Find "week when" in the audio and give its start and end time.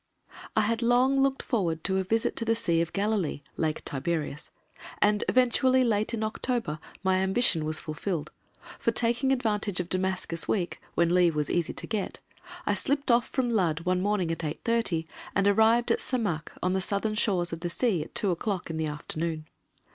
10.47-11.13